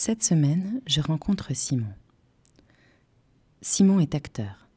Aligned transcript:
Cette 0.00 0.22
semaine, 0.22 0.80
je 0.86 1.00
rencontre 1.00 1.54
Simon. 1.54 1.92
Simon 3.62 3.98
est 3.98 4.14
acteur. 4.14 4.68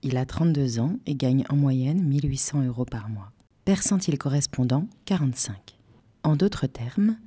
Il 0.00 0.16
a 0.16 0.24
32 0.24 0.78
ans 0.78 0.96
et 1.04 1.14
gagne 1.14 1.44
en 1.50 1.56
moyenne 1.56 2.02
1800 2.02 2.62
euros 2.64 2.86
par 2.86 3.10
mois. 3.10 3.30
Percentile 3.66 4.16
correspondant? 4.16 4.88
45. 5.04 5.76
En 6.22 6.34
d'autres 6.34 6.66
termes, 6.66 7.18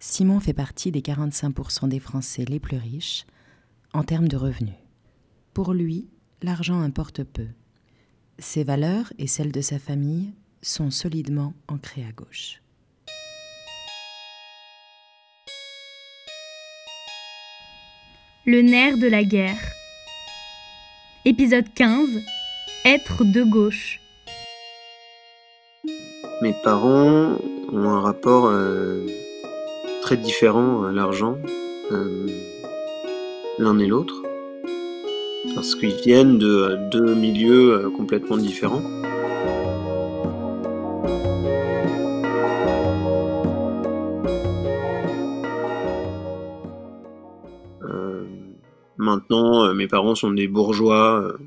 Simon 0.00 0.40
fait 0.40 0.52
partie 0.52 0.90
des 0.90 1.00
45% 1.00 1.88
des 1.88 2.00
Français 2.00 2.44
les 2.44 2.58
plus 2.58 2.78
riches 2.78 3.24
en 3.92 4.02
termes 4.02 4.26
de 4.26 4.36
revenus. 4.36 4.74
Pour 5.54 5.72
lui, 5.72 6.08
l'argent 6.42 6.80
importe 6.80 7.22
peu. 7.22 7.46
Ses 8.40 8.64
valeurs 8.64 9.12
et 9.16 9.28
celles 9.28 9.52
de 9.52 9.60
sa 9.60 9.78
famille 9.78 10.34
sont 10.60 10.90
solidement 10.90 11.54
ancrées 11.68 12.04
à 12.04 12.10
gauche. 12.10 12.60
Le 18.46 18.62
nerf 18.62 18.96
de 18.96 19.06
la 19.06 19.22
guerre. 19.22 19.60
Épisode 21.26 21.66
15. 21.74 22.08
Être 22.86 23.22
de 23.22 23.42
gauche. 23.42 24.00
Mes 26.40 26.54
parents 26.64 27.36
ont 27.70 27.88
un 27.90 28.00
rapport 28.00 28.46
euh, 28.46 29.06
très 30.00 30.16
différent 30.16 30.84
à 30.84 30.90
l'argent, 30.90 31.36
euh, 31.92 32.26
l'un 33.58 33.78
et 33.78 33.86
l'autre, 33.86 34.22
parce 35.54 35.74
qu'ils 35.74 36.00
viennent 36.02 36.38
de 36.38 36.78
deux 36.90 37.14
milieux 37.14 37.74
euh, 37.74 37.90
complètement 37.90 38.38
différents. 38.38 38.82
Maintenant, 49.00 49.64
euh, 49.64 49.72
mes 49.72 49.88
parents 49.88 50.14
sont 50.14 50.30
des 50.30 50.46
bourgeois, 50.46 51.22
euh, 51.22 51.38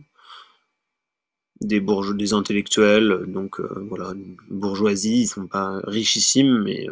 des 1.61 2.33
intellectuels, 2.33 3.25
donc 3.27 3.59
euh, 3.59 3.85
voilà, 3.87 4.13
bourgeoisie, 4.49 5.21
ils 5.21 5.27
sont 5.27 5.45
pas 5.45 5.79
richissimes, 5.83 6.63
mais 6.63 6.87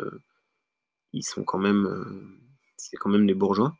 ils 1.14 1.24
sont 1.24 1.44
quand 1.44 1.58
même, 1.58 1.90
c'est 2.78 2.96
quand 2.98 3.10
même 3.10 3.26
des 3.26 3.34
bourgeois. 3.34 3.76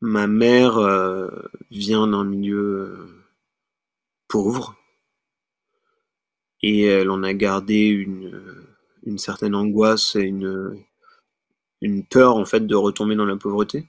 ma 0.00 0.26
mère 0.26 0.78
vient 1.70 2.06
d'un 2.06 2.24
milieu 2.24 3.08
pauvre 4.26 4.74
et 6.62 6.84
elle 6.84 7.10
en 7.10 7.22
a 7.22 7.34
gardé 7.34 7.86
une, 7.86 8.42
une 9.04 9.18
certaine 9.18 9.54
angoisse 9.54 10.16
et 10.16 10.22
une, 10.22 10.82
une 11.82 12.04
peur 12.04 12.36
en 12.36 12.44
fait 12.44 12.66
de 12.66 12.74
retomber 12.74 13.16
dans 13.16 13.26
la 13.26 13.36
pauvreté. 13.36 13.86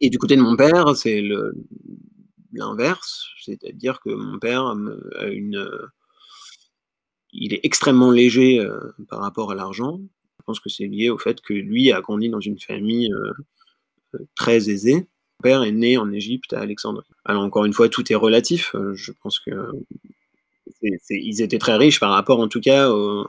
Et 0.00 0.10
du 0.10 0.18
côté 0.18 0.36
de 0.36 0.42
mon 0.42 0.56
père, 0.56 0.96
c'est 0.96 1.22
l'inverse, 2.52 3.26
c'est-à-dire 3.44 4.00
que 4.00 4.10
mon 4.10 4.38
père 4.38 4.74
a 5.18 5.26
une, 5.26 5.68
il 7.32 7.54
est 7.54 7.60
extrêmement 7.62 8.10
léger 8.10 8.58
euh, 8.58 8.78
par 9.08 9.20
rapport 9.20 9.52
à 9.52 9.54
l'argent. 9.54 10.00
Je 10.38 10.44
pense 10.44 10.60
que 10.60 10.68
c'est 10.68 10.86
lié 10.86 11.10
au 11.10 11.18
fait 11.18 11.40
que 11.40 11.54
lui 11.54 11.92
a 11.92 12.00
grandi 12.00 12.28
dans 12.28 12.40
une 12.40 12.58
famille 12.58 13.12
euh, 13.12 13.32
euh, 14.14 14.26
très 14.34 14.70
aisée. 14.70 14.94
Mon 14.94 15.42
père 15.42 15.62
est 15.62 15.72
né 15.72 15.96
en 15.96 16.10
Égypte 16.12 16.52
à 16.52 16.60
Alexandrie. 16.60 17.06
Alors 17.24 17.42
encore 17.42 17.64
une 17.64 17.72
fois, 17.72 17.88
tout 17.88 18.10
est 18.12 18.16
relatif. 18.16 18.74
Je 18.94 19.12
pense 19.22 19.38
que 19.38 19.50
ils 21.10 21.42
étaient 21.42 21.58
très 21.58 21.76
riches 21.76 22.00
par 22.00 22.10
rapport, 22.12 22.40
en 22.40 22.48
tout 22.48 22.60
cas, 22.60 22.90
aux, 22.90 23.26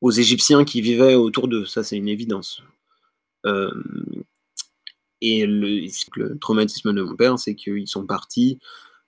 aux 0.00 0.10
Égyptiens 0.10 0.64
qui 0.64 0.80
vivaient 0.80 1.14
autour 1.14 1.48
d'eux. 1.48 1.66
Ça, 1.66 1.82
c'est 1.82 1.96
une 1.96 2.08
évidence. 2.08 2.62
Euh, 3.44 3.70
et 5.20 5.46
le, 5.46 6.38
traumatisme 6.38 6.92
de 6.92 7.02
mon 7.02 7.16
père, 7.16 7.38
c'est 7.38 7.54
qu'ils 7.54 7.88
sont 7.88 8.06
partis 8.06 8.58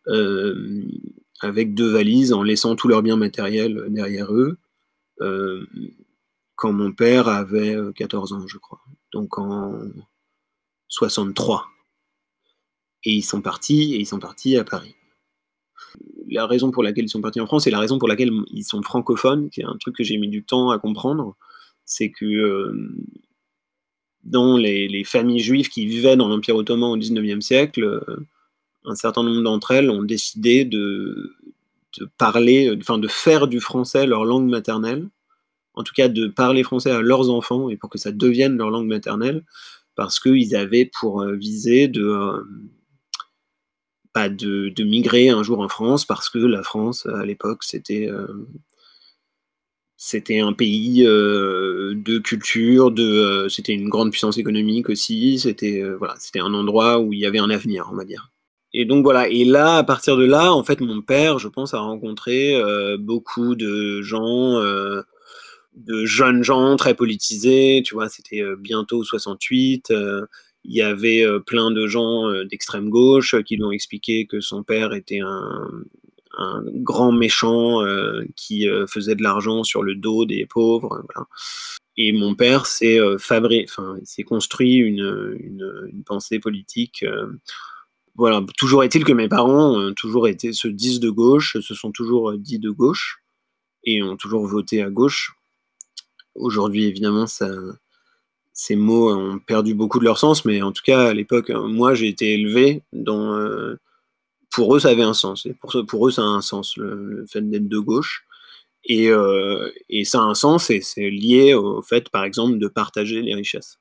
euh, 0.07 0.85
avec 1.41 1.75
deux 1.75 1.91
valises 1.91 2.33
en 2.33 2.43
laissant 2.43 2.77
tous 2.77 2.89
leurs 2.89 3.03
biens 3.03 3.17
matériels 3.17 3.87
derrière 3.89 4.33
eux. 4.33 4.59
Euh, 5.21 5.67
quand 6.57 6.73
mon 6.73 6.93
père 6.93 7.29
avait 7.29 7.77
14 7.95 8.33
ans, 8.33 8.47
je 8.47 8.59
crois. 8.59 8.81
Donc 9.13 9.39
en 9.39 9.79
63. 10.89 11.67
Et 13.05 13.13
ils 13.13 13.23
sont 13.23 13.43
partis, 13.43 13.95
et 13.95 14.01
ils 14.01 14.07
sont 14.07 14.19
partis 14.19 14.57
à 14.57 14.65
Paris 14.65 14.97
la 16.31 16.47
raison 16.47 16.71
pour 16.71 16.83
laquelle 16.83 17.05
ils 17.05 17.11
sont 17.11 17.21
partis 17.21 17.41
en 17.41 17.47
France 17.47 17.67
et 17.67 17.71
la 17.71 17.79
raison 17.79 17.99
pour 17.99 18.09
laquelle 18.09 18.31
ils 18.51 18.65
sont 18.65 18.83
francophones, 18.83 19.51
qui 19.51 19.61
est 19.61 19.65
un 19.65 19.77
truc 19.77 19.97
que 19.97 20.05
j'ai 20.05 20.19
mis 20.19 20.29
du 20.29 20.45
temps 20.45 20.71
à 20.71 20.79
comprendre, 20.79 21.37
c'est 21.85 22.11
que 22.11 22.27
euh, 22.27 22.91
dans 24.31 24.57
les, 24.57 25.05
familles 25.05 25.41
juives 25.41 25.69
qui 25.69 25.87
vivaient 25.87 26.17
dans 26.17 26.29
l'Empire 26.29 26.57
ottoman 26.57 26.91
au 26.91 26.97
XIXe 26.97 27.45
siècle, 27.45 27.85
euh, 27.85 28.27
un 28.85 28.95
certain 28.95 29.23
nombre 29.23 29.43
d'entre 29.43 29.73
elles 29.73 29.91
ont 29.91 30.03
décidé 30.03 30.65
de, 30.65 31.35
parler, 32.17 32.75
enfin 32.81 32.99
de 32.99 33.09
faire 33.09 33.49
du 33.49 33.61
français 33.61 34.07
leur 34.07 34.25
langue 34.25 34.49
maternelle, 34.49 35.09
en 35.75 35.83
tout 35.83 35.95
cas 35.95 36.09
de 36.09 36.27
parler 36.27 36.63
français 36.63 36.91
à 36.91 37.01
leurs 37.01 37.31
enfants 37.31 37.71
et 37.71 37.77
pour 37.77 37.91
que 37.91 37.99
ça 37.99 38.13
devienne 38.13 38.57
leur 38.57 38.71
langue 38.71 38.87
maternelle, 38.87 39.45
parce 39.95 40.21
qu'ils 40.21 40.55
avaient 40.57 40.91
pour 41.01 41.23
euh, 41.23 41.35
viser 41.35 41.89
de 41.89 42.45
de, 44.27 44.83
migrer 44.83 45.29
un 45.29 45.43
jour 45.43 45.61
en 45.61 45.69
France 45.69 46.05
parce 46.05 46.29
que 46.29 46.39
la 46.39 46.63
France, 46.63 47.07
à 47.07 47.25
l'époque, 47.25 47.63
c'était 47.63 48.09
euh, 48.09 48.27
c'était 49.99 50.41
un 50.41 50.55
pays 50.55 51.05
euh, 51.07 51.93
de 51.95 52.19
culture, 52.19 52.91
de 52.91 53.03
euh, 53.03 53.49
c'était 53.51 53.75
une 53.75 53.91
grande 53.91 54.13
puissance 54.13 54.39
économique 54.39 54.89
aussi. 54.89 55.39
C'était 55.39 55.83
voilà, 55.99 56.15
c'était 56.19 56.41
un 56.41 56.55
endroit 56.55 56.99
où 57.01 57.13
il 57.13 57.19
y 57.19 57.27
avait 57.27 57.39
un 57.39 57.51
avenir, 57.51 57.91
on 57.93 57.97
va 57.97 58.05
dire. 58.05 58.33
Et 58.73 58.87
donc 58.87 59.05
voilà. 59.05 59.29
Et 59.29 59.45
là, 59.45 59.77
à 59.77 59.85
partir 59.85 60.17
de 60.17 60.25
là, 60.25 60.53
en 60.53 60.65
fait, 60.65 60.81
mon 60.81 61.03
père, 61.03 61.39
je 61.39 61.49
pense, 61.49 61.75
a 61.75 61.81
rencontré 61.81 62.55
beaucoup 62.99 63.55
de 63.55 64.01
gens 64.01 64.61
de 65.75 66.05
jeunes 66.07 66.43
gens 66.43 66.77
très 66.77 66.95
politisés, 66.95 67.83
tu 67.85 67.95
vois, 67.95 68.09
c'était 68.09 68.43
bientôt 68.59 69.05
68, 69.05 69.93
il 70.69 70.77
y 70.77 70.83
avait 70.83 71.25
euh, 71.25 71.41
plein 71.41 71.71
de 71.71 71.87
gens 71.87 72.29
euh, 72.29 72.45
d'extrême 72.45 72.91
gauche 72.91 73.35
qui 73.45 73.57
lui 73.57 73.65
ont 73.65 73.73
expliqué 73.73 74.27
que 74.27 74.41
son 74.41 74.63
père 74.63 74.93
était 74.93 75.21
un, 75.21 75.69
grand 76.67 77.13
méchant 77.13 77.83
euh, 77.83 78.25
qui 78.37 78.67
faisait 78.89 79.15
de 79.15 79.23
l'argent 79.23 79.65
sur 79.65 79.83
le 79.83 79.95
dos 79.95 80.25
des 80.25 80.47
pauvres. 80.47 81.05
Et 81.97 82.13
mon 82.13 82.35
père 82.35 82.67
s'est 82.67 83.01
enfin, 83.03 83.43
s'est 84.05 84.23
construit 84.23 84.77
une, 84.77 85.37
une, 85.41 86.03
pensée 86.05 86.39
politique. 86.39 87.05
voilà, 88.15 88.45
toujours 88.57 88.85
est-il 88.85 89.05
que 89.05 89.13
mes 89.13 89.29
parents 89.29 89.93
toujours 89.95 90.29
été, 90.29 90.53
se 90.53 90.69
disent 90.69 91.01
de 91.01 91.11
gauche, 91.11 91.57
se 91.61 91.75
sont 91.75 91.91
toujours 91.91 92.35
dit 92.39 92.59
de 92.59 92.71
gauche 92.71 93.21
et 93.85 94.03
ont 94.03 94.17
toujours 94.17 94.47
voté 94.47 94.83
à 94.83 94.91
gauche. 94.91 95.35
Aujourd'hui, 96.35 96.85
évidemment, 96.85 97.27
ça, 97.27 97.49
ces 98.59 98.75
mots 98.75 99.13
ont 99.13 99.39
perdu 99.39 99.73
beaucoup 99.73 100.01
de 100.01 100.05
leur 100.05 100.19
sens, 100.19 100.45
mais 100.45 100.63
en 100.63 100.73
tout 100.73 100.83
cas, 100.85 101.05
à 101.05 101.15
l'époque, 101.15 101.51
euh, 101.51 101.69
moi, 101.69 101.95
j'ai 101.95 102.09
été 102.09 102.35
élevé 102.35 102.83
dans. 102.93 103.35
Euh, 103.37 103.77
pour 104.51 104.75
eux, 104.75 104.81
ça 104.81 104.89
avait 104.89 105.03
un 105.03 105.15
sens. 105.15 105.47
Pour, 105.89 106.09
eux, 106.09 106.11
ça 106.11 106.23
a 106.23 106.27
un 106.27 106.41
sens, 106.41 106.77
le, 106.77 107.25
fait 107.29 107.43
d'être 107.43 107.69
de 107.69 107.79
gauche. 107.79 108.25
Et, 108.85 109.11
euh, 109.11 109.71
et, 109.91 110.05
ça 110.05 110.21
a 110.21 110.23
un 110.23 110.35
sens, 110.35 110.71
et 110.71 110.81
c'est 110.81 111.11
lié 111.11 111.55
au 111.55 111.83
fait, 111.83 112.09
par 112.09 112.25
exemple, 112.25 112.59
de 112.59 112.69
partager 112.69 113.23
les 113.23 113.35
richesses. 113.35 113.79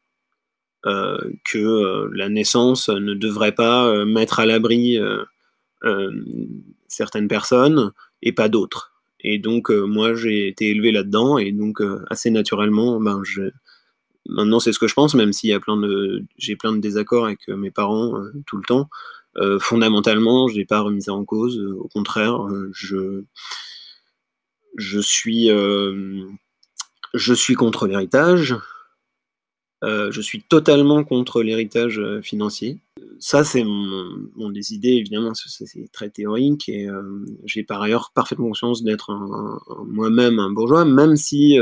que 0.84 2.10
la 2.14 2.30
naissance 2.30 2.90
ne 2.90 3.14
devrait 3.14 3.54
pas 3.54 4.06
mettre 4.06 4.40
à 4.40 4.46
l'abri 4.46 4.98
certaines 6.88 7.28
personnes 7.28 7.92
et 8.22 8.32
pas 8.32 8.50
d'autres. 8.50 8.94
Et 9.22 9.40
donc, 9.40 9.70
moi, 9.70 10.16
j'ai 10.16 10.48
été 10.48 10.70
élevé 10.70 10.92
là-dedans, 10.92 11.38
et 11.38 11.52
donc, 11.52 11.82
assez 12.10 12.30
naturellement, 12.30 13.00
ben, 13.00 13.22
Maintenant, 14.30 14.60
c'est 14.60 14.74
ce 14.74 14.80
que 14.80 14.88
je 14.88 14.94
pense, 14.94 15.16
même 15.16 15.32
s'il 15.32 15.50
y 15.50 15.54
a 15.54 15.60
j'ai 16.38 16.56
plein 16.56 16.74
de 16.74 16.80
désaccords 16.80 17.26
avec 17.26 17.48
euh, 17.50 17.56
mes 17.56 17.72
parents 17.72 18.18
euh, 18.18 18.32
tout 18.46 18.58
le 18.58 18.64
temps. 18.64 18.90
Euh, 19.40 19.60
fondamentalement, 19.60 20.48
je 20.48 20.58
n'ai 20.58 20.66
pas 20.66 20.82
remis 20.82 21.04
ça 21.04 21.14
en 21.14 21.26
cause. 21.26 21.60
au 21.60 21.88
contraire, 21.88 22.40
je, 22.72 23.24
je 24.78 25.00
suis, 25.00 25.50
je 27.14 27.34
suis 27.34 27.56
contre 27.56 27.88
l'héritage. 27.88 28.56
je 29.84 30.22
suis 30.22 30.42
totalement 30.44 31.04
contre 31.04 31.44
l'héritage 31.44 32.02
financier. 32.22 32.80
Ça, 33.20 33.44
c'est 33.44 33.64
mon, 33.64 34.50
des 34.52 34.74
idées, 34.74 34.94
évidemment, 34.94 35.34
c'est 35.34 35.92
très 35.92 36.10
théorique 36.10 36.70
et 36.70 36.88
j'ai 37.46 37.64
par 37.64 37.82
ailleurs 37.82 38.12
parfaitement 38.14 38.48
conscience 38.48 38.84
d'être 38.84 39.12
moi-même 39.86 40.40
un 40.40 40.52
bourgeois, 40.52 40.86
même 40.86 41.16
si 41.16 41.58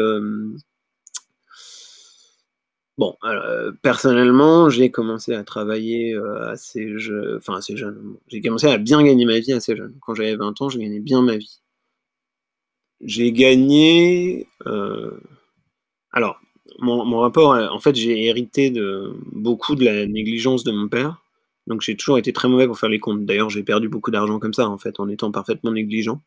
Bon, 2.98 3.18
euh, 3.26 3.74
personnellement, 3.82 4.70
j'ai 4.70 4.90
commencé 4.90 5.34
à 5.34 5.44
travailler 5.44 6.14
euh, 6.16 6.50
assez, 6.50 6.98
jeune, 6.98 7.36
enfin 7.38 7.56
assez 7.56 7.76
jeune. 7.76 8.16
J'ai 8.30 8.42
commencé 8.42 8.68
à 8.68 8.78
bien 8.78 9.04
gagner 9.04 9.26
ma 9.26 9.40
vie 9.40 9.52
assez 9.52 9.76
jeune. 9.76 9.96
Quand 10.02 10.16
j'avais 10.16 10.36
20 10.38 10.62
ans, 10.62 10.70
je 10.70 10.80
gagnais 10.80 11.02
bien 11.02 11.22
ma 11.22 11.36
vie. 11.36 11.60
J'ai 13.02 13.34
gagné. 13.34 14.48
Euh, 14.66 15.12
alors, 16.12 16.40
mon, 16.80 17.20
rapport, 17.20 17.52
en 17.52 17.80
fait, 17.80 17.96
j'ai 17.96 18.26
hérité 18.26 18.70
de 18.70 19.14
beaucoup 19.34 19.76
de 19.76 19.84
la 19.84 20.06
négligence 20.06 20.64
de 20.64 20.72
mon 20.72 20.88
père. 20.88 21.22
Donc 21.68 21.82
j'ai 21.82 21.96
toujours 21.98 22.18
été 22.18 22.32
très 22.32 22.48
mauvais 22.48 22.68
pour 22.68 22.80
faire 22.80 22.90
les 22.90 23.00
comptes. 23.00 23.26
D'ailleurs, 23.26 23.50
j'ai 23.50 23.64
perdu 23.64 23.90
beaucoup 23.90 24.12
d'argent 24.12 24.40
comme 24.40 24.54
ça, 24.54 24.70
en 24.70 24.78
fait, 24.78 25.00
en 25.00 25.10
étant 25.10 25.32
parfaitement 25.32 25.72
négligent. 25.72 26.22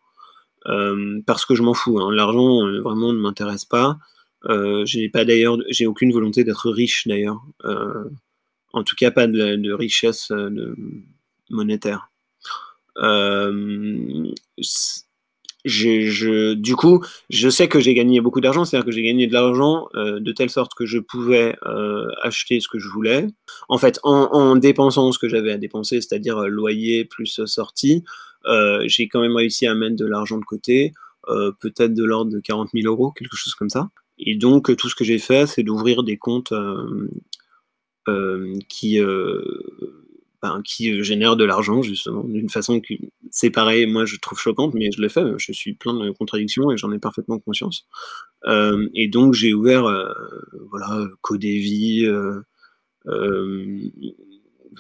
Parce 1.27 1.47
que 1.47 1.55
je 1.55 1.63
m'en 1.63 1.75
fous. 1.75 1.99
Hein. 2.01 2.13
L'argent, 2.13 2.61
vraiment, 2.83 3.13
ne 3.13 3.21
m'intéresse 3.21 3.65
pas. 3.65 3.99
Euh, 4.45 4.85
j'ai 4.87 5.09
pas 5.09 5.25
d'ailleurs, 5.25 5.59
j'ai 5.69 5.87
aucune 5.87 6.13
volonté 6.13 6.45
d'être 6.45 6.71
riche 6.71 7.07
d'ailleurs. 7.07 7.41
en 8.73 8.85
tout 8.85 8.97
cas, 8.97 9.11
pas 9.11 9.27
de, 9.27 9.73
richesse 9.73 10.33
monétaire. 11.51 12.11
Je, 15.65 16.55
du 16.55 16.77
coup, 16.77 17.05
je 17.31 17.49
sais 17.49 17.69
que 17.69 17.81
j'ai 17.81 17.95
gagné 17.95 18.21
beaucoup 18.21 18.41
d'argent, 18.41 18.65
c'est-à-dire 18.65 18.87
que 18.87 18.93
j'ai 18.93 19.03
gagné 19.03 19.27
de 19.27 19.33
l'argent 19.33 19.89
de 19.95 20.33
telle 20.33 20.51
sorte 20.51 20.75
que 20.75 20.87
je 20.87 20.99
pouvais 20.99 21.57
acheter 22.23 22.61
ce 22.61 22.69
que 22.69 22.79
je 22.79 22.89
voulais. 22.89 23.27
En 23.69 23.79
fait, 23.79 23.99
en, 24.03 24.31
en 24.33 24.57
dépensant 24.57 25.11
ce 25.13 25.19
que 25.19 25.29
j'avais 25.29 25.53
à 25.53 25.59
dépenser, 25.59 26.01
c'est-à-dire 26.01 26.41
loyer 26.49 27.05
plus 27.05 27.45
sortie, 27.47 28.05
euh, 28.47 28.83
j'ai 28.87 29.09
quand 29.09 29.21
même 29.21 29.37
réussi 29.37 29.67
à 29.67 29.75
mettre 29.75 29.97
de 29.97 30.07
l'argent 30.07 30.39
de 30.39 30.45
côté, 30.45 30.93
euh, 31.29 31.53
peut-être 31.61 31.95
de 31.95 32.05
l'ordre 32.05 32.33
de 32.33 32.41
40 32.41 32.71
000 32.73 32.87
euros, 32.87 33.13
quelque 33.13 33.37
chose 33.37 33.55
comme 33.55 33.71
ça. 33.71 33.89
Et 34.19 34.37
donc, 34.37 34.75
tout 34.77 34.89
ce 34.89 34.95
que 34.95 35.05
j'ai 35.05 35.19
fait, 35.19 35.47
c'est 35.47 35.63
d'ouvrir 35.63 36.03
des 36.03 36.17
comptes 36.17 36.53
euh, 38.09 38.55
qui, 38.69 38.99
ben, 40.43 40.63
qui 40.65 41.03
génèrent 41.05 41.37
de 41.37 41.45
l'argent, 41.45 41.83
justement, 41.83 42.25
d'une 42.25 42.49
façon 42.49 42.81
qui, 42.81 43.11
c'est 43.31 43.51
pareil, 43.51 43.87
moi 43.87 44.05
je 44.07 44.17
trouve 44.17 44.39
choquante, 44.39 44.75
mais 44.75 44.91
je 44.91 45.01
le 45.01 45.09
fais, 45.09 45.23
je 45.37 45.53
suis 45.53 45.75
plein 45.75 45.95
de 45.95 46.11
contradictions 46.11 46.71
et 46.71 46.77
j'en 46.77 46.91
ai 46.93 46.99
parfaitement 46.99 47.39
conscience. 47.39 47.87
et 48.47 49.09
donc, 49.09 49.35
j'ai 49.35 49.55
ouvert, 49.55 49.83
voilà, 50.71 51.07
Codévie, 51.21 52.07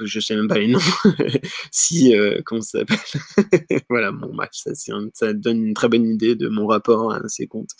je 0.04 0.20
sais 0.20 0.36
même 0.36 0.48
pas 0.48 0.58
les 0.58 0.68
noms, 0.68 0.78
si, 1.70 2.14
euh, 2.14 2.40
comment 2.44 2.60
ça 2.60 2.80
s'appelle 2.80 3.82
Voilà, 3.88 4.12
bon, 4.12 4.34
bref, 4.34 4.50
ça, 4.52 5.32
donne 5.32 5.66
une 5.66 5.74
très 5.74 5.88
bonne 5.88 6.06
idée 6.06 6.34
de 6.34 6.48
mon 6.48 6.66
rapport 6.66 7.12
à 7.12 7.28
ces 7.28 7.46
comptes. 7.46 7.74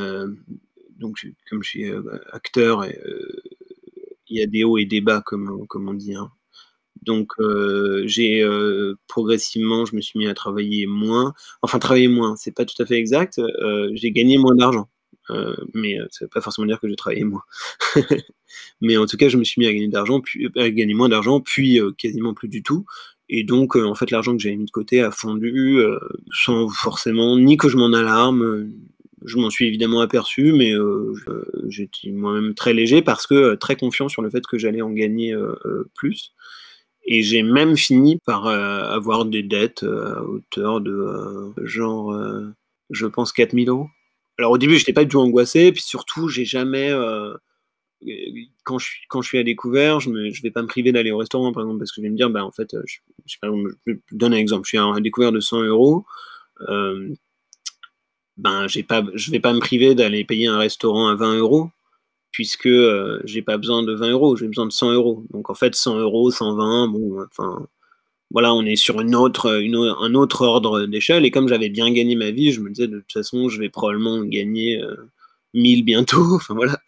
Euh, 0.00 0.28
donc, 0.96 1.26
comme 1.48 1.62
je 1.62 1.68
suis 1.68 1.90
euh, 1.90 2.02
acteur, 2.32 2.86
il 4.28 4.38
y 4.38 4.42
a 4.42 4.46
des 4.46 4.64
hauts 4.64 4.78
et 4.78 4.84
des 4.84 5.00
bas, 5.00 5.22
comme, 5.24 5.66
comme 5.68 5.88
on 5.88 5.94
dit. 5.94 6.14
Hein. 6.14 6.30
Donc, 7.02 7.32
j'ai 8.04 8.44
progressivement, 9.06 9.84
je 9.84 9.94
me 9.94 10.00
suis 10.00 10.18
mis 10.18 10.26
à 10.26 10.34
travailler 10.34 10.86
moins. 10.86 11.34
Enfin, 11.62 11.78
travailler 11.78 12.08
moins, 12.08 12.36
c'est 12.36 12.54
pas 12.54 12.64
tout 12.64 12.80
à 12.82 12.86
fait 12.86 12.96
exact. 12.96 13.40
j'ai 13.94 14.10
gagné 14.12 14.38
moins 14.38 14.54
d'argent. 14.54 14.88
Euh, 15.30 15.56
mais 15.74 15.98
euh, 15.98 16.06
ça 16.10 16.24
veut 16.24 16.28
pas 16.28 16.40
forcément 16.40 16.66
dire 16.66 16.80
que 16.80 16.88
j'ai 16.88 16.96
travaillé 16.96 17.24
moins. 17.24 17.42
mais 18.80 18.96
en 18.96 19.06
tout 19.06 19.16
cas, 19.16 19.28
je 19.28 19.36
me 19.36 19.44
suis 19.44 19.60
mis 19.60 19.66
à 19.66 19.72
gagner 19.72 19.88
d'argent, 19.88 20.20
puis 20.20 20.48
à 20.56 20.70
gagner 20.70 20.94
moins 20.94 21.08
d'argent, 21.08 21.40
puis 21.40 21.80
euh, 21.80 21.92
quasiment 21.92 22.34
plus 22.34 22.48
du 22.48 22.62
tout. 22.62 22.84
Et 23.28 23.42
donc, 23.42 23.74
en 23.74 23.94
fait, 23.94 24.10
l'argent 24.12 24.36
que 24.36 24.42
j'avais 24.42 24.56
mis 24.56 24.66
de 24.66 24.70
côté 24.70 25.00
a 25.02 25.10
fondu 25.10 25.80
sans 26.32 26.68
forcément 26.68 27.36
ni 27.36 27.56
que 27.56 27.68
je 27.68 27.76
m'en 27.76 27.92
alarme. 27.92 28.70
Je 29.26 29.36
m'en 29.36 29.50
suis 29.50 29.66
évidemment 29.66 30.00
aperçu, 30.00 30.52
mais 30.52 30.72
j'étais 31.68 32.10
moi-même 32.10 32.54
très 32.54 32.72
léger 32.72 33.02
parce 33.02 33.26
que 33.26 33.54
très 33.56 33.76
confiant 33.76 34.08
sur 34.08 34.22
le 34.22 34.30
fait 34.30 34.46
que 34.46 34.56
j'allais 34.56 34.82
en 34.82 34.90
gagner 34.90 35.36
plus. 35.94 36.32
Et 37.04 37.22
j'ai 37.22 37.42
même 37.42 37.76
fini 37.76 38.18
par 38.24 38.46
avoir 38.46 39.24
des 39.26 39.42
dettes 39.42 39.82
à 39.82 40.22
hauteur 40.24 40.80
de 40.80 41.52
genre, 41.64 42.16
je 42.90 43.06
pense, 43.06 43.32
4000 43.32 43.68
euros. 43.68 43.88
Alors 44.38 44.52
au 44.52 44.58
début, 44.58 44.76
j'étais 44.76 44.92
pas 44.92 45.04
du 45.04 45.08
tout 45.10 45.20
angoissé, 45.20 45.72
puis 45.72 45.82
surtout, 45.82 46.28
j'ai 46.28 46.44
jamais 46.44 46.92
euh, 48.04 48.08
quand 48.64 48.78
je 48.78 49.28
suis 49.28 49.38
à 49.38 49.42
découvert, 49.42 50.00
je 50.00 50.10
ne 50.10 50.42
vais 50.42 50.50
pas 50.50 50.62
me 50.62 50.66
priver 50.66 50.92
d'aller 50.92 51.10
au 51.10 51.18
restaurant 51.18 51.52
par 51.52 51.62
exemple 51.62 51.78
parce 51.78 51.92
que 51.92 51.96
je 51.96 52.02
vais 52.02 52.10
me 52.10 52.16
dire 52.16 52.30
bah 52.30 52.44
en 52.44 52.50
fait, 52.50 52.74
euh, 52.74 52.82
je, 52.86 52.98
je, 53.26 53.36
je 53.86 53.94
donne 54.12 54.34
un 54.34 54.36
exemple, 54.36 54.64
je 54.64 54.68
suis 54.70 54.78
à 54.78 55.00
découvert 55.00 55.32
de 55.32 55.40
100 55.40 55.62
euros, 55.62 56.04
euh, 56.68 57.14
ben 58.36 58.66
j'ai 58.68 58.82
pas, 58.82 59.04
je 59.14 59.30
vais 59.30 59.40
pas 59.40 59.52
me 59.52 59.60
priver 59.60 59.94
d'aller 59.94 60.24
payer 60.24 60.46
un 60.46 60.58
restaurant 60.58 61.08
à 61.08 61.14
20 61.14 61.38
euros 61.38 61.70
puisque 62.32 62.68
j'ai 63.24 63.42
pas 63.42 63.56
besoin 63.56 63.82
de 63.82 63.94
20 63.94 64.10
euros, 64.10 64.36
j'ai 64.36 64.46
besoin 64.46 64.66
de 64.66 64.72
100 64.72 64.92
euros. 64.92 65.24
Donc 65.30 65.48
en 65.50 65.54
fait 65.54 65.74
100 65.74 65.98
euros, 66.00 66.30
120, 66.30 66.88
bon, 66.88 67.24
enfin 67.24 67.66
voilà, 68.30 68.54
on 68.54 68.62
est 68.64 68.76
sur 68.76 69.00
une 69.00 69.14
autre, 69.14 69.50
un 69.50 70.14
autre 70.14 70.42
ordre 70.42 70.84
d'échelle. 70.86 71.24
Et 71.24 71.30
comme 71.30 71.48
j'avais 71.48 71.68
bien 71.70 71.90
gagné 71.90 72.16
ma 72.16 72.30
vie, 72.30 72.52
je 72.52 72.60
me 72.60 72.70
disais 72.70 72.88
de 72.88 73.00
toute 73.00 73.12
façon, 73.12 73.48
je 73.48 73.58
vais 73.60 73.68
probablement 73.70 74.22
gagner 74.24 74.82
1000 75.54 75.80
euh, 75.80 75.84
bientôt. 75.84 76.24
Enfin 76.36 76.54
voilà. 76.54 76.78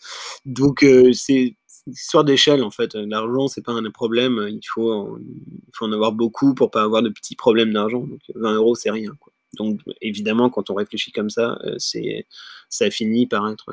Donc 0.45 0.83
euh, 0.85 1.13
c'est 1.13 1.55
une 1.87 1.93
histoire 1.93 2.25
d'échelle 2.25 2.63
en 2.63 2.71
fait. 2.71 2.95
L'argent, 2.95 3.49
c'est 3.49 3.65
pas 3.65 3.73
un 3.73 3.91
problème. 3.91 4.47
Il 4.51 4.61
faut, 4.67 4.93
en, 4.93 5.19
il 5.19 5.71
faut 5.73 5.87
en 5.87 5.93
avoir 5.93 6.13
beaucoup 6.13 6.55
pour 6.55 6.71
pas 6.71 6.83
avoir 6.83 7.03
de 7.03 7.09
petits 7.11 7.37
problèmes 7.37 7.73
d'argent. 7.73 8.01
Donc 8.01 8.21
20 8.35 8.55
euros, 8.57 8.75
c'est 8.75 8.91
rien. 8.91 9.13
Donc 9.55 9.81
évidemment, 10.01 10.51
quand 10.51 10.71
on 10.71 10.75
réfléchit 10.75 11.13
comme 11.13 11.31
ça, 11.31 11.59
euh, 11.65 11.75
c'est 11.79 12.27
ça 12.69 12.91
finit 12.91 13.27
par 13.27 13.49
être 13.49 13.73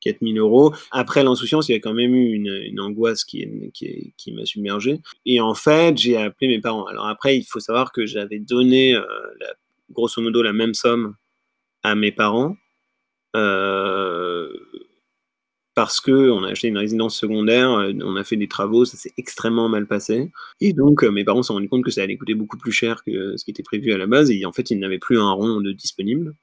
4000 0.00 0.38
euros. 0.38 0.74
Après 0.90 1.22
l'insouciance, 1.22 1.68
il 1.68 1.72
y 1.72 1.74
a 1.74 1.80
quand 1.80 1.94
même 1.94 2.14
eu 2.14 2.32
une, 2.32 2.80
angoisse 2.80 3.24
qui, 3.24 3.46
qui, 3.72 4.32
m'a 4.32 4.44
submergé. 4.44 5.00
Et 5.26 5.40
en 5.40 5.54
fait, 5.54 5.96
j'ai 5.96 6.16
appelé 6.16 6.48
mes 6.48 6.60
parents. 6.60 6.84
Alors 6.86 7.06
après, 7.06 7.36
il 7.36 7.44
faut 7.44 7.60
savoir 7.60 7.92
que 7.92 8.06
j'avais 8.06 8.38
donné 8.38 8.94
euh, 8.94 9.04
grosso 9.92 10.20
modo 10.20 10.42
la 10.42 10.52
même 10.52 10.74
somme 10.74 11.14
à 11.82 11.94
mes 11.94 12.12
parents. 12.12 12.56
Euh, 13.36 14.48
parce 15.74 16.00
qu'on 16.00 16.44
a 16.44 16.50
acheté 16.50 16.68
une 16.68 16.78
résidence 16.78 17.16
secondaire, 17.16 17.70
euh, 17.72 17.92
on 18.02 18.16
a 18.16 18.24
fait 18.24 18.36
des 18.36 18.48
travaux, 18.48 18.84
ça 18.84 18.96
s'est 18.96 19.12
extrêmement 19.16 19.68
mal 19.68 19.86
passé. 19.86 20.30
Et 20.60 20.72
donc, 20.72 21.04
mes 21.04 21.24
parents 21.24 21.42
se 21.42 21.48
sont 21.48 21.54
rendus 21.54 21.68
compte 21.68 21.84
que 21.84 21.90
ça 21.90 22.02
allait 22.02 22.16
coûter 22.16 22.34
beaucoup 22.34 22.58
plus 22.58 22.72
cher 22.72 23.04
que 23.04 23.36
ce 23.36 23.44
qui 23.44 23.50
était 23.50 23.62
prévu 23.62 23.92
à 23.92 23.98
la 23.98 24.06
base. 24.06 24.30
Et 24.30 24.44
en 24.44 24.52
fait, 24.52 24.70
ils 24.70 24.78
n'avaient 24.78 24.98
plus 24.98 25.18
un 25.18 25.30
rond 25.30 25.60
de 25.60 25.72
disponible. 25.72 26.34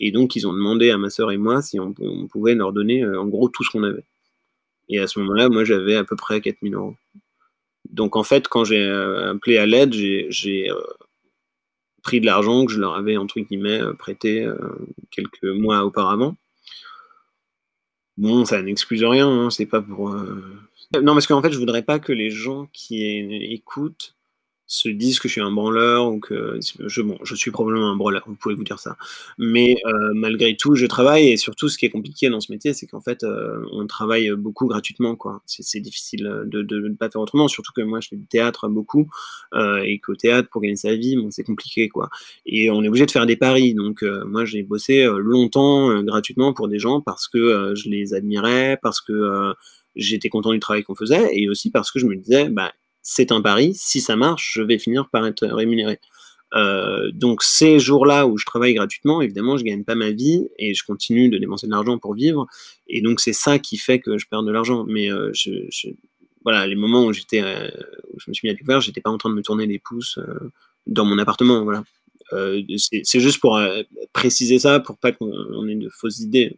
Et 0.00 0.10
donc, 0.12 0.34
ils 0.34 0.48
ont 0.48 0.52
demandé 0.52 0.90
à 0.90 0.98
ma 0.98 1.10
sœur 1.10 1.30
et 1.30 1.36
moi 1.36 1.60
si 1.60 1.78
on, 1.78 1.92
pouvait 2.28 2.54
leur 2.54 2.72
donner 2.72 3.04
euh, 3.04 3.20
en 3.20 3.26
gros 3.26 3.50
tout 3.50 3.62
ce 3.62 3.70
qu'on 3.70 3.84
avait. 3.84 4.04
Et 4.88 4.98
à 4.98 5.06
ce 5.06 5.20
moment-là, 5.20 5.48
moi, 5.50 5.64
j'avais 5.64 5.94
à 5.94 6.04
peu 6.04 6.16
près 6.16 6.40
4000 6.40 6.74
euros. 6.74 6.96
Donc, 7.90 8.16
en 8.16 8.24
fait, 8.24 8.48
quand 8.48 8.64
j'ai 8.64 8.82
euh, 8.82 9.32
appelé 9.32 9.58
à 9.58 9.66
l'aide, 9.66 9.92
j'ai 9.92 10.70
euh, 10.70 10.80
pris 12.02 12.20
de 12.20 12.26
l'argent 12.26 12.64
que 12.64 12.72
je 12.72 12.80
leur 12.80 12.94
avais, 12.94 13.18
entre 13.18 13.38
guillemets, 13.40 13.80
prêté 13.98 14.48
quelques 15.10 15.44
mois 15.44 15.84
auparavant. 15.84 16.34
Bon, 18.16 18.44
ça 18.44 18.62
n'excuse 18.62 19.04
rien, 19.04 19.28
hein, 19.28 19.50
c'est 19.50 19.66
pas 19.66 19.80
pour. 19.80 20.10
Non, 20.10 21.12
parce 21.12 21.26
qu'en 21.26 21.40
fait, 21.40 21.52
je 21.52 21.58
voudrais 21.58 21.82
pas 21.82 21.98
que 21.98 22.12
les 22.12 22.30
gens 22.30 22.68
qui 22.72 23.04
écoutent 23.52 24.16
se 24.70 24.88
disent 24.88 25.18
que 25.18 25.26
je 25.26 25.32
suis 25.32 25.40
un 25.40 25.50
branleur 25.50 26.06
ou 26.12 26.20
que 26.20 26.60
je, 26.78 27.02
bon, 27.02 27.18
je 27.24 27.34
suis 27.34 27.50
probablement 27.50 27.90
un 27.90 27.96
branleur, 27.96 28.22
vous 28.26 28.36
pouvez 28.36 28.54
vous 28.54 28.62
dire 28.62 28.78
ça. 28.78 28.96
Mais 29.36 29.76
euh, 29.84 30.12
malgré 30.14 30.56
tout, 30.56 30.76
je 30.76 30.86
travaille 30.86 31.32
et 31.32 31.36
surtout, 31.36 31.68
ce 31.68 31.76
qui 31.76 31.86
est 31.86 31.90
compliqué 31.90 32.30
dans 32.30 32.40
ce 32.40 32.52
métier, 32.52 32.72
c'est 32.72 32.86
qu'en 32.86 33.00
fait, 33.00 33.24
euh, 33.24 33.64
on 33.72 33.84
travaille 33.88 34.30
beaucoup 34.30 34.68
gratuitement, 34.68 35.16
quoi. 35.16 35.42
C'est 35.44 35.80
difficile 35.80 36.44
de, 36.46 36.62
ne 36.62 36.94
pas 36.94 37.10
faire 37.10 37.20
autrement, 37.20 37.48
surtout 37.48 37.72
que 37.74 37.80
moi, 37.80 37.98
je 37.98 38.10
fais 38.10 38.16
du 38.16 38.26
théâtre 38.26 38.68
beaucoup 38.68 39.08
euh, 39.54 39.82
et 39.82 39.98
qu'au 39.98 40.14
théâtre, 40.14 40.48
pour 40.52 40.62
gagner 40.62 40.76
sa 40.76 40.94
vie, 40.94 41.16
bon, 41.16 41.32
c'est 41.32 41.42
compliqué, 41.42 41.88
quoi. 41.88 42.08
Et 42.46 42.70
on 42.70 42.84
est 42.84 42.88
obligé 42.88 43.06
de 43.06 43.10
faire 43.10 43.26
des 43.26 43.36
paris. 43.36 43.74
Donc, 43.74 44.04
moi, 44.26 44.44
j'ai 44.44 44.62
bossé 44.62 45.04
longtemps 45.04 46.00
gratuitement 46.04 46.52
pour 46.52 46.68
des 46.68 46.78
gens 46.78 47.00
parce 47.00 47.26
que 47.26 47.74
je 47.74 47.88
les 47.88 48.14
admirais, 48.14 48.78
parce 48.80 49.00
que 49.00 49.52
j'étais 49.96 50.28
content 50.28 50.52
du 50.52 50.60
travail 50.60 50.84
qu'on 50.84 50.94
faisait 50.94 51.28
et 51.32 51.48
aussi 51.48 51.70
parce 51.72 51.90
que 51.90 51.98
je 51.98 52.06
me 52.06 52.14
disais, 52.14 52.48
bah 52.48 52.72
c'est 53.02 53.32
un 53.32 53.40
pari. 53.40 53.72
Si 53.74 54.00
ça 54.00 54.16
marche, 54.16 54.52
je 54.54 54.62
vais 54.62 54.78
finir 54.78 55.08
par 55.10 55.26
être 55.26 55.46
rémunéré. 55.46 55.98
Euh, 56.54 57.10
donc 57.12 57.42
ces 57.42 57.78
jours-là 57.78 58.26
où 58.26 58.36
je 58.36 58.44
travaille 58.44 58.74
gratuitement, 58.74 59.20
évidemment, 59.22 59.56
je 59.56 59.64
gagne 59.64 59.84
pas 59.84 59.94
ma 59.94 60.10
vie 60.10 60.48
et 60.58 60.74
je 60.74 60.84
continue 60.84 61.28
de 61.28 61.38
dépenser 61.38 61.66
de 61.66 61.72
l'argent 61.72 61.98
pour 61.98 62.14
vivre. 62.14 62.46
Et 62.88 63.02
donc 63.02 63.20
c'est 63.20 63.32
ça 63.32 63.58
qui 63.58 63.76
fait 63.76 64.00
que 64.00 64.18
je 64.18 64.26
perds 64.28 64.42
de 64.42 64.52
l'argent. 64.52 64.84
Mais 64.86 65.10
euh, 65.10 65.32
voilà, 66.42 66.66
les 66.66 66.74
moments 66.74 67.04
où 67.04 67.12
j'étais, 67.12 67.42
euh, 67.42 67.68
je 68.18 68.30
me 68.30 68.34
suis 68.34 68.46
mis 68.46 68.50
à 68.50 68.54
découvert, 68.54 68.80
j'étais 68.80 69.00
pas 69.00 69.10
en 69.10 69.18
train 69.18 69.30
de 69.30 69.34
me 69.34 69.42
tourner 69.42 69.66
les 69.66 69.78
pouces 69.78 70.18
dans 70.86 71.04
mon 71.04 71.18
appartement. 71.18 71.64
Voilà. 71.64 71.84
c'est 72.76 73.20
juste 73.20 73.40
pour 73.40 73.60
préciser 74.12 74.58
ça, 74.58 74.80
pour 74.80 74.98
pas 74.98 75.12
qu'on 75.12 75.68
ait 75.68 75.76
de 75.76 75.88
fausses 75.88 76.20
idées. 76.20 76.56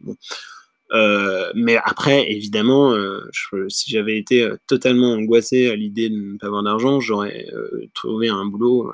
Euh, 0.91 1.51
mais 1.55 1.77
après, 1.83 2.29
évidemment, 2.31 2.93
euh, 2.93 3.21
si 3.69 3.89
j'avais 3.89 4.17
été 4.17 4.43
euh, 4.43 4.57
totalement 4.67 5.13
angoissé 5.13 5.69
à 5.69 5.75
l'idée 5.75 6.09
de 6.09 6.15
ne 6.15 6.37
pas 6.37 6.47
avoir 6.47 6.63
d'argent, 6.63 6.99
j'aurais 6.99 7.47
trouvé 7.93 8.29
un 8.29 8.45
boulot. 8.45 8.91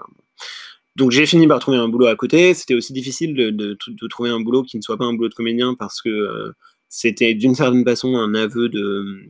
Donc 0.96 1.12
j'ai 1.12 1.26
fini 1.26 1.48
par 1.48 1.60
trouver 1.60 1.78
un 1.78 1.90
boulot 1.90 2.08
à 2.08 2.16
côté. 2.16 2.54
C'était 2.54 2.76
aussi 2.76 2.94
difficile 2.94 3.34
de, 3.34 3.50
de, 3.50 4.08
trouver 4.08 4.30
un 4.30 4.40
boulot 4.40 4.64
qui 4.64 4.78
ne 4.78 4.82
soit 4.82 4.98
pas 4.98 5.06
un 5.06 5.14
boulot 5.14 5.30
de 5.30 5.34
comédien 5.34 5.76
parce 5.78 6.02
que 6.02 6.54
c'était 6.90 7.34
d'une 7.34 7.56
certaine 7.56 7.86
façon 7.86 8.18
un 8.18 8.34
aveu 8.36 8.70
de, 8.70 9.22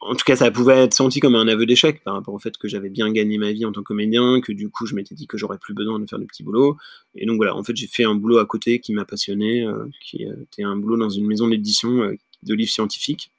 en 0.00 0.14
tout 0.14 0.24
cas, 0.24 0.36
ça 0.36 0.50
pouvait 0.50 0.84
être 0.84 0.94
senti 0.94 1.18
comme 1.18 1.34
un 1.34 1.48
aveu 1.48 1.66
d'échec 1.66 2.02
par 2.04 2.14
rapport 2.14 2.32
au 2.32 2.38
fait 2.38 2.56
que 2.56 2.68
j'avais 2.68 2.88
bien 2.88 3.10
gagné 3.10 3.36
ma 3.36 3.50
vie 3.50 3.64
en 3.64 3.72
tant 3.72 3.80
que 3.80 3.86
comédien, 3.86 4.40
que 4.40 4.52
du 4.52 4.68
coup, 4.70 4.86
je 4.86 4.94
m'étais 4.94 5.14
dit 5.14 5.26
que 5.26 5.36
j'aurais 5.36 5.58
plus 5.58 5.74
besoin 5.74 5.98
de 5.98 6.06
faire 6.06 6.20
de 6.20 6.24
petits 6.24 6.44
boulots. 6.44 6.76
Et 7.16 7.26
donc 7.26 7.36
voilà, 7.36 7.56
en 7.56 7.64
fait, 7.64 7.76
j'ai 7.76 7.88
fait 7.88 8.04
un 8.04 8.14
boulot 8.14 8.38
à 8.38 8.46
côté 8.46 8.78
qui 8.78 8.92
m'a 8.92 9.04
passionné, 9.04 9.64
euh, 9.64 9.86
qui 10.00 10.22
était 10.22 10.62
un 10.62 10.76
boulot 10.76 10.96
dans 10.96 11.10
une 11.10 11.26
maison 11.26 11.48
d'édition 11.48 12.02
euh, 12.02 12.14
de 12.44 12.54
livres 12.54 12.70
scientifiques 12.70 13.32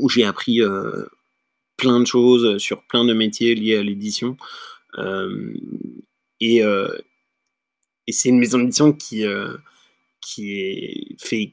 où 0.00 0.08
j'ai 0.08 0.24
appris 0.24 0.60
plein 1.76 2.00
de 2.00 2.04
choses 2.04 2.58
sur 2.58 2.82
plein 2.88 3.04
de 3.04 3.14
métiers 3.14 3.54
liés 3.54 3.76
à 3.76 3.82
l'édition. 3.84 4.36
et 6.40 6.62
c'est 8.08 8.28
une 8.28 8.40
maison 8.40 8.58
d'édition 8.58 8.92
qui, 8.92 9.24
qui 10.24 10.52
est 10.52 11.16
fait, 11.18 11.52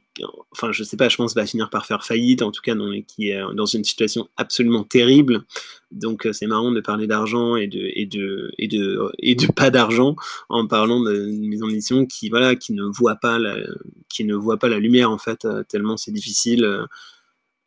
enfin 0.51 0.71
je 0.71 0.83
sais 0.83 0.97
pas, 0.97 1.09
je 1.09 1.17
pense 1.17 1.35
va 1.35 1.45
finir 1.45 1.69
par 1.69 1.85
faire 1.85 2.05
faillite, 2.05 2.41
en 2.41 2.51
tout 2.51 2.61
cas 2.61 2.73
qui 3.07 3.29
est 3.29 3.41
dans 3.53 3.65
une 3.65 3.83
situation 3.83 4.29
absolument 4.37 4.83
terrible. 4.83 5.43
Donc 5.91 6.27
c'est 6.31 6.47
marrant 6.47 6.71
de 6.71 6.79
parler 6.79 7.05
d'argent 7.05 7.55
et 7.57 7.67
de 7.67 7.91
et 7.95 8.05
de 8.05 8.51
et 8.57 8.67
de 8.67 9.11
et 9.19 9.35
de 9.35 9.47
pas 9.47 9.69
d'argent 9.71 10.15
en 10.49 10.67
parlant 10.67 11.01
d'une 11.01 11.47
maison 11.49 11.67
d'édition 11.67 12.05
qui 12.05 12.29
voilà 12.29 12.55
qui 12.55 12.73
ne 12.73 12.83
voit 12.83 13.15
pas 13.15 13.39
la, 13.39 13.57
qui 14.09 14.23
ne 14.23 14.35
voit 14.35 14.57
pas 14.57 14.69
la 14.69 14.79
lumière 14.79 15.11
en 15.11 15.17
fait 15.17 15.45
tellement 15.67 15.97
c'est 15.97 16.11
difficile. 16.11 16.87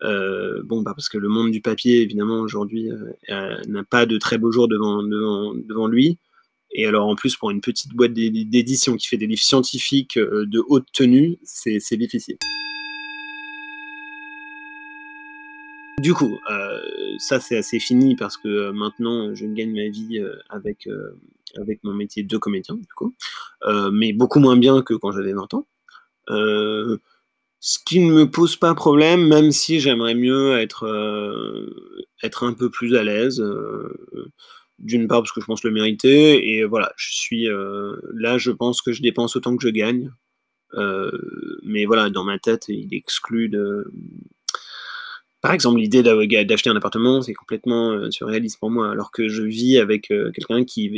Euh, 0.03 0.63
bon, 0.65 0.83
bah, 0.83 0.93
parce 0.95 1.09
que 1.09 1.19
le 1.19 1.29
monde 1.29 1.51
du 1.51 1.61
papier, 1.61 2.03
évidemment, 2.03 2.41
aujourd'hui, 2.41 2.91
euh, 3.31 3.57
n'a 3.67 3.85
pas 3.85 4.07
de 4.07 4.19
très 4.19 4.39
beaux 4.39 4.53
jours 4.53 4.69
devant, 4.69 5.03
devant, 5.03 5.55
devant 5.55 5.87
lui. 5.87 6.19
Et 6.75 6.87
alors, 6.87 7.07
en 7.07 7.15
plus, 7.15 7.37
pour 7.37 7.51
une 7.51 7.61
petite 7.61 7.95
boîte 7.95 8.13
d'édition 8.13 8.97
qui 8.97 9.07
fait 9.07 9.17
des 9.17 9.29
livres 9.29 9.43
scientifiques 9.43 10.17
euh, 10.17 10.45
de 10.45 10.63
haute 10.67 10.87
tenue, 10.93 11.39
c'est 11.45 11.97
difficile. 11.97 12.37
Du 16.01 16.13
coup, 16.13 16.37
euh, 16.51 16.81
ça 17.19 17.39
c'est 17.39 17.57
assez 17.57 17.79
fini 17.79 18.17
parce 18.17 18.37
que 18.37 18.49
euh, 18.49 18.73
maintenant 18.73 19.33
je 19.35 19.47
gagne 19.47 19.73
ma 19.73 19.89
vie 19.89 20.21
avec, 20.51 20.89
avec 21.57 21.83
mon 21.85 21.95
métier 21.95 22.25
de 22.25 22.37
comédien, 22.37 22.75
du 22.75 22.93
coup, 22.97 23.15
mais 23.93 24.13
beaucoup 24.13 24.41
moins 24.41 24.57
bien 24.57 24.83
que 24.83 24.95
quand 24.95 25.13
j'avais 25.13 25.33
20 25.33 25.55
ans. 25.55 25.67
ce 27.61 27.79
qui 27.87 28.01
ne 28.01 28.13
me 28.13 28.29
pose 28.29 28.57
pas 28.57 28.75
problème, 28.75 29.29
même 29.29 29.53
si 29.53 29.79
j'aimerais 29.79 30.17
mieux 30.17 30.59
être, 30.59 30.85
être 32.25 32.43
un 32.43 32.53
peu 32.53 32.69
plus 32.69 32.97
à 32.97 33.05
l'aise 33.05 33.43
d'une 34.85 35.09
part 35.09 35.23
parce 35.23 35.33
que 35.33 35.41
je 35.41 35.47
pense 35.47 35.65
le 35.65 35.71
mériter, 35.71 36.53
et 36.53 36.65
voilà, 36.65 36.93
je 36.97 37.13
suis 37.13 37.49
euh, 37.49 37.97
là, 38.13 38.39
je 38.39 38.51
pense 38.51 38.83
que 38.83 38.93
je 38.93 39.03
dépense 39.03 39.35
autant 39.35 39.57
que 39.57 39.67
je 39.67 39.73
gagne. 39.73 40.13
Euh, 40.75 41.11
mais 41.65 41.87
voilà, 41.87 42.11
dans 42.11 42.25
ma 42.25 42.39
tête, 42.39 42.67
il 42.69 42.95
exclut 42.95 43.49
de. 43.49 43.91
Par 45.41 45.53
exemple, 45.53 45.79
l'idée 45.79 46.03
d'acheter 46.03 46.71
un 46.71 46.77
appartement, 46.77 47.21
c'est 47.21 47.35
complètement 47.35 47.91
euh, 47.91 48.11
surréaliste 48.11 48.59
pour 48.61 48.71
moi, 48.71 48.91
alors 48.91 49.11
que 49.11 49.29
je 49.29 49.43
vis 49.43 49.79
avec 49.79 50.09
quelqu'un 50.09 50.65
qui 50.65 50.91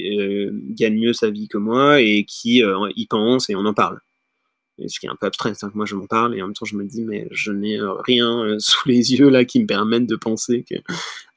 gagne 0.71 0.99
mieux 0.99 1.13
sa 1.13 1.31
vie 1.31 1.49
que 1.49 1.59
moi 1.59 2.01
et 2.01 2.25
qui 2.25 2.63
y 2.63 3.07
pense 3.07 3.51
et 3.51 3.57
on 3.57 3.65
en 3.65 3.75
parle 3.75 4.01
ce 4.87 5.01
qui 5.01 5.07
est 5.07 5.09
un 5.09 5.17
peu 5.17 5.27
abstrait, 5.27 5.53
c'est 5.55 5.67
que 5.67 5.77
moi 5.77 5.87
je 5.87 5.95
m'en 5.95 6.07
parle 6.07 6.37
et 6.37 6.43
en 6.43 6.47
même 6.47 6.55
temps 6.55 6.65
je 6.65 6.77
me 6.77 6.85
dis 6.85 7.05
mais 7.05 7.27
je 7.31 7.51
n'ai 7.51 7.81
euh, 7.81 7.95
rien 7.95 8.45
euh, 8.45 8.57
sous 8.59 8.89
les 8.89 9.15
yeux 9.15 9.29
là 9.29 9.45
qui 9.45 9.61
me 9.61 9.67
permettent 9.67 10.07
de 10.07 10.17
penser 10.17 10.65
que 10.69 10.75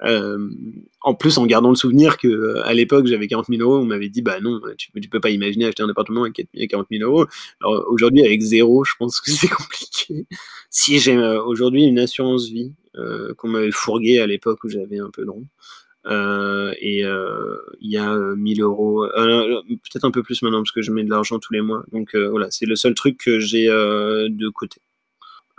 euh, 0.03 0.49
en 1.01 1.13
plus 1.13 1.37
en 1.37 1.45
gardant 1.45 1.69
le 1.69 1.75
souvenir 1.75 2.17
que 2.17 2.57
à 2.63 2.73
l'époque 2.73 3.07
j'avais 3.07 3.27
40 3.27 3.47
000 3.47 3.61
euros 3.61 3.81
on 3.81 3.85
m'avait 3.85 4.09
dit 4.09 4.21
bah 4.21 4.39
non 4.41 4.59
tu, 4.77 4.91
tu 5.01 5.09
peux 5.09 5.21
pas 5.21 5.29
imaginer 5.29 5.65
acheter 5.65 5.83
un 5.83 5.89
appartement 5.89 6.23
avec 6.23 6.47
40 6.69 6.87
000 6.91 7.09
euros. 7.09 7.25
Alors 7.61 7.85
aujourd'hui 7.89 8.25
avec 8.25 8.41
zéro 8.41 8.83
je 8.83 8.93
pense 8.99 9.21
que 9.21 9.31
c'est 9.31 9.49
compliqué. 9.49 10.27
Si 10.69 10.99
j'ai 10.99 11.17
aujourd'hui 11.17 11.83
une 11.83 11.99
assurance 11.99 12.47
vie 12.49 12.73
qu'on 13.37 13.47
m'avait 13.47 13.71
fourgué 13.71 14.19
à 14.19 14.27
l'époque 14.27 14.63
où 14.63 14.69
j'avais 14.69 14.99
un 14.99 15.09
peu 15.09 15.23
de 15.23 15.29
rond 15.29 15.45
euh, 16.05 16.73
et 16.79 17.03
euh, 17.03 17.57
il 17.81 17.91
y 17.91 17.97
a 17.97 18.15
1000 18.15 18.61
euh, 18.61 18.65
euros, 18.65 19.07
peut-être 19.13 20.05
un 20.05 20.11
peu 20.11 20.23
plus 20.23 20.41
maintenant 20.41 20.59
parce 20.59 20.71
que 20.71 20.81
je 20.81 20.91
mets 20.91 21.03
de 21.03 21.09
l'argent 21.09 21.39
tous 21.39 21.53
les 21.53 21.61
mois. 21.61 21.83
Donc 21.91 22.15
voilà, 22.15 22.49
c'est 22.51 22.65
le 22.65 22.75
seul 22.75 22.93
truc 22.93 23.17
que 23.17 23.39
j'ai 23.39 23.67
de 23.67 24.49
côté. 24.49 24.81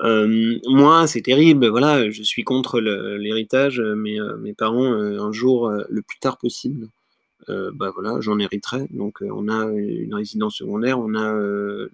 moi, 0.02 1.06
c'est 1.06 1.22
terrible. 1.22 1.68
Voilà, 1.68 2.10
je 2.10 2.22
suis 2.22 2.44
contre 2.44 2.80
l'héritage. 2.80 3.80
Mais 3.80 4.16
mes 4.38 4.54
parents, 4.54 4.92
un 4.92 5.32
jour, 5.32 5.70
le 5.88 6.02
plus 6.02 6.18
tard 6.18 6.38
possible, 6.38 6.88
bah 7.48 7.90
voilà, 7.94 8.20
j'en 8.20 8.38
hériterai. 8.38 8.86
Donc, 8.90 9.18
on 9.22 9.48
a 9.48 9.66
une 9.66 10.14
résidence 10.14 10.56
secondaire, 10.56 10.98
on 10.98 11.14
a 11.14 11.32
le, 11.32 11.90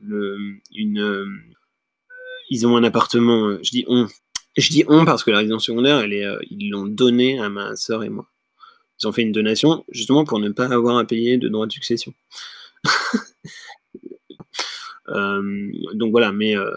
une, 0.74 1.40
ils 2.50 2.66
ont 2.66 2.76
un 2.76 2.84
appartement. 2.84 3.56
Je 3.62 3.70
dis 3.70 3.84
on, 3.88 4.06
je 4.56 4.70
dis 4.70 4.84
on 4.88 5.04
parce 5.04 5.24
que 5.24 5.30
la 5.30 5.38
résidence 5.38 5.64
secondaire, 5.66 5.98
elle 6.00 6.12
est, 6.12 6.26
ils 6.50 6.70
l'ont 6.70 6.86
donnée 6.86 7.40
à 7.40 7.48
ma 7.48 7.74
sœur 7.76 8.04
et 8.04 8.08
moi. 8.08 8.26
Ils 9.00 9.06
ont 9.06 9.12
fait 9.12 9.22
une 9.22 9.32
donation 9.32 9.84
justement 9.90 10.24
pour 10.24 10.38
ne 10.38 10.48
pas 10.50 10.66
avoir 10.72 10.96
à 10.98 11.04
payer 11.04 11.38
de 11.38 11.48
droits 11.48 11.66
de 11.66 11.72
succession. 11.72 12.12
Euh, 15.08 15.70
donc 15.94 16.10
voilà, 16.10 16.32
mais 16.32 16.56
euh, 16.56 16.68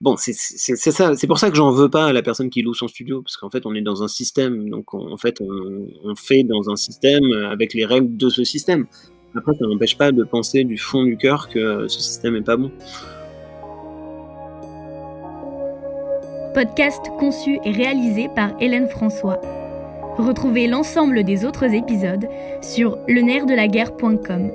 bon, 0.00 0.14
c'est 0.16 1.26
pour 1.26 1.38
ça 1.38 1.50
que 1.50 1.56
j'en 1.56 1.72
veux 1.72 1.88
pas 1.90 2.06
à 2.06 2.12
la 2.12 2.22
personne 2.22 2.48
qui 2.48 2.62
loue 2.62 2.74
son 2.74 2.86
studio, 2.86 3.22
parce 3.22 3.36
qu'en 3.36 3.50
fait, 3.50 3.66
on 3.66 3.74
est 3.74 3.80
dans 3.80 4.04
un 4.04 4.06
système, 4.06 4.70
donc 4.70 4.94
en 4.94 5.16
fait, 5.16 5.40
on, 5.40 6.14
fait 6.14 6.44
dans 6.44 6.70
un 6.70 6.76
système 6.76 7.24
avec 7.50 7.74
les 7.74 7.84
règles 7.84 8.16
de 8.16 8.28
ce 8.28 8.44
système. 8.44 8.86
Après, 9.34 9.52
ça 9.54 9.66
n'empêche 9.66 9.98
pas 9.98 10.12
de 10.12 10.22
penser 10.22 10.62
du 10.62 10.78
fond 10.78 11.02
du 11.02 11.16
cœur 11.16 11.48
que 11.48 11.88
ce 11.88 12.00
système 12.00 12.36
est 12.36 12.42
pas 12.42 12.56
bon. 12.56 12.70
Podcast 16.54 17.06
conçu 17.18 17.58
et 17.64 17.70
réalisé 17.70 18.28
par 18.34 18.50
Hélène 18.60 18.88
François. 18.88 19.40
Retrouvez 20.20 20.66
l'ensemble 20.66 21.24
des 21.24 21.46
autres 21.46 21.74
épisodes 21.74 22.28
sur 22.60 22.98
lenerdelaguerre.com. 23.08 24.50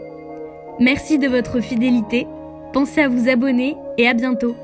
Merci 0.79 1.17
de 1.17 1.27
votre 1.27 1.59
fidélité, 1.59 2.27
pensez 2.71 3.01
à 3.01 3.09
vous 3.09 3.29
abonner 3.29 3.75
et 3.97 4.07
à 4.07 4.13
bientôt 4.13 4.55